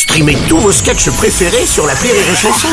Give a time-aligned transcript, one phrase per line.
[0.00, 2.68] Streamez tous vos sketchs préférés sur la Rire et Chanson.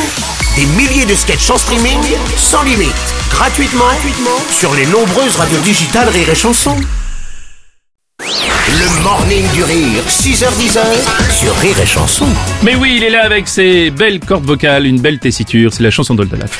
[0.56, 2.00] Des milliers de sketchs en streaming,
[2.38, 2.96] sans limite,
[3.30, 6.74] gratuitement, gratuitement sur les nombreuses radios digitales Rire et Chanson.
[8.22, 10.80] Le morning du rire, 6h10
[11.38, 12.28] sur Rire et Chanson.
[12.64, 15.92] Mais oui, il est là avec ses belles cordes vocales, une belle tessiture, c'est la
[15.92, 16.58] chanson d'Oldalaf.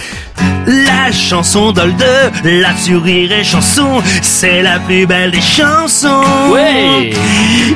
[1.08, 2.04] La chanson d'Olde,
[2.44, 6.22] la sourire et chanson, c'est la plus belle des chansons.
[6.52, 7.12] Ouais.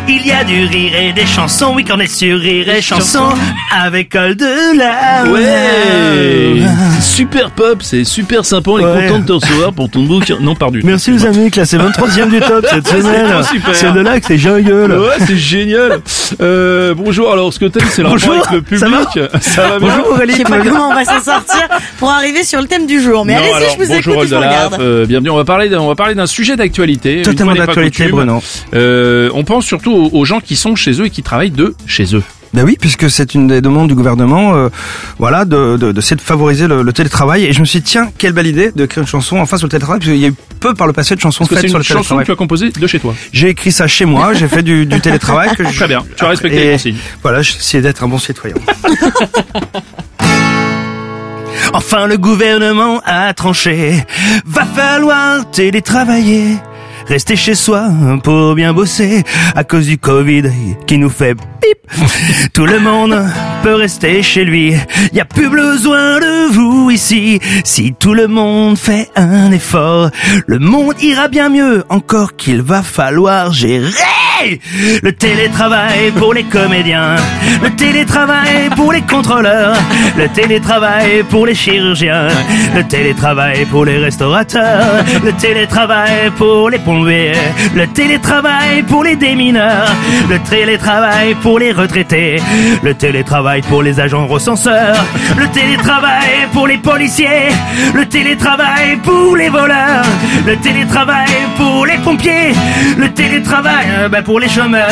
[0.09, 3.29] Il y a du rire et des chansons, oui, qu'on est sur rire et chanson,
[3.71, 5.23] avec Olde là.
[5.31, 6.61] Ouais
[6.99, 9.07] Super pop, c'est super sympa, on est Ouais.
[9.07, 10.35] content de te recevoir pour ton bouquin.
[10.41, 10.79] Non, pardon.
[10.83, 13.27] Merci les amis, classé 23ème du top cette semaine.
[13.71, 14.91] C'est de là que c'est jungle.
[14.91, 15.99] Ouais, c'est génial.
[16.41, 19.19] Euh, bonjour, alors ce que t'aimes, c'est le rapport avec le ça public.
[19.41, 21.67] Ça va, bien Bonjour Aurélie, Je sais pas comment on va s'en sortir
[21.97, 23.20] pour arriver sur le thème du jour.
[23.25, 25.29] Mais Non, allez-y, alors, je vous bonjour écoute, je euh, bienvenue.
[25.29, 27.21] On va parler d'un, on va parler d'un sujet d'actualité.
[27.21, 28.07] Totalement d'actualité.
[28.07, 28.41] Bruno.
[28.73, 31.75] Euh, on pense surtout aux, aux gens qui sont chez eux et qui travaillent de
[31.85, 32.23] chez eux.
[32.53, 34.67] Ben oui, puisque c'est une des demandes du gouvernement, euh,
[35.17, 37.45] voilà, de, de, de, c'est de favoriser le, le télétravail.
[37.45, 39.67] Et je me suis dit, tiens, quelle belle idée de créer une chanson enfin sur
[39.67, 41.55] le télétravail, parce qu'il y a eu peu par le passé de chansons Est-ce que
[41.55, 42.25] faites c'est sur une le chanson que télétravail.
[42.25, 44.99] tu as composée de chez toi J'ai écrit ça chez moi, j'ai fait du, du
[44.99, 45.55] télétravail.
[45.55, 46.97] Que je- Très bien, tu as respecté les consignes.
[47.23, 48.55] Voilà, j'essaie d'être un bon citoyen.
[51.73, 54.03] Enfin le gouvernement a tranché,
[54.45, 56.57] va falloir télétravailler.
[57.07, 57.89] Rester chez soi
[58.23, 59.23] pour bien bosser
[59.55, 60.43] à cause du Covid
[60.85, 61.77] qui nous fait pip.
[62.53, 63.25] Tout le monde
[63.63, 64.73] peut rester chez lui.
[65.13, 67.39] Y a plus besoin de vous ici.
[67.63, 70.09] Si tout le monde fait un effort,
[70.47, 71.83] le monde ira bien mieux.
[71.89, 73.91] Encore qu'il va falloir gérer
[75.03, 77.15] le télétravail pour les comédiens,
[77.63, 79.75] le télétravail pour les contrôleurs,
[80.17, 82.27] le télétravail pour les chirurgiens,
[82.75, 87.33] le télétravail pour les restaurateurs, le télétravail pour les plombiers,
[87.75, 89.89] le télétravail pour les démineurs,
[90.29, 92.37] le télétravail pour les retraités,
[92.83, 94.95] le télétravail pour les agents recenseurs,
[95.37, 97.49] le télétravail pour les policiers,
[97.93, 100.05] le télétravail pour les voleurs,
[100.45, 102.53] le télétravail pour les pompiers,
[102.97, 104.87] le télétravail euh, bah, pour les chômeurs,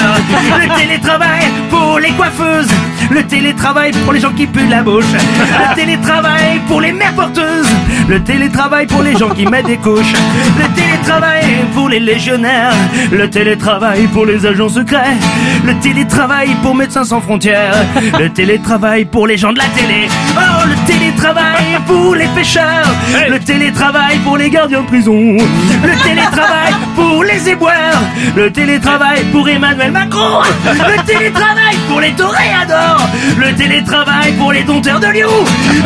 [0.59, 2.67] le télétravail pour les coiffeuses,
[3.09, 7.69] le télétravail pour les gens qui puent la bouche, le télétravail pour les mères porteuses,
[8.09, 10.11] le télétravail pour les gens qui mettent des couches,
[10.57, 12.73] le télétravail pour les légionnaires,
[13.13, 15.16] le télétravail pour les agents secrets,
[15.63, 17.75] le télétravail pour Médecins sans frontières,
[18.19, 22.94] le télétravail pour les gens de la télé, oh le télétravail pour les pêcheurs,
[23.29, 28.01] le télétravail pour les gardiens de prison, le télétravail pour les éboueurs,
[28.35, 34.99] le télétravail pour Emmanuel Macron, le télétravail pour les toréadors, le télétravail pour les dompteurs
[34.99, 35.31] de Lyon,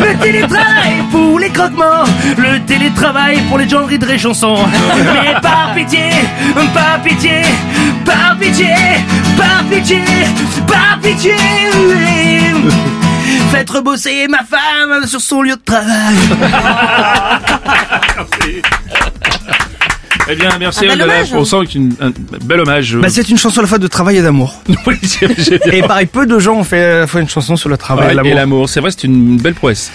[0.00, 4.66] le télétravail pour les croque-morts, le télétravail pour les gens de chansons.
[4.96, 6.10] Mais par pitié,
[6.74, 7.42] par pitié,
[8.04, 8.74] par pitié,
[9.36, 10.02] par pitié,
[10.66, 11.36] par pitié.
[13.50, 16.16] Faites rebosser ma femme sur son lieu de travail.
[20.34, 21.30] Eh bien, merci Oldalaf.
[21.32, 21.34] hommage.
[21.34, 22.10] On sent qu'une un
[22.44, 22.96] bel hommage.
[22.96, 24.54] Bah, c'est une chanson à la fois de travail et d'amour.
[24.86, 24.96] Oui,
[25.72, 28.14] Et pareil, peu de gens ont fait à la fois une chanson sur le travail
[28.16, 28.68] Ouais, et l'amour.
[28.68, 29.90] c'est vrai, c'est une belle prouesse.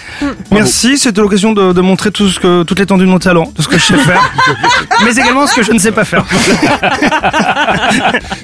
[0.50, 3.62] Merci, c'était l'occasion de, de montrer tout ce que, toute l'étendue de mon talent, de
[3.62, 4.32] ce que je sais faire,
[5.04, 6.24] mais également ce que je ne sais pas faire.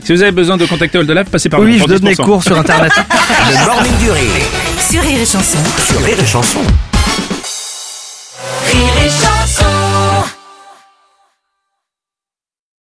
[0.04, 2.16] Si vous avez besoin de contacter Oldalaf, passez par Oui, je donne 10%.
[2.22, 2.92] cours sur Internet.
[3.50, 4.30] Le morning du rire
[4.78, 5.58] Sur Rire et Chanson.
[5.88, 6.00] sur.
[6.02, 6.60] Rire et Chanson.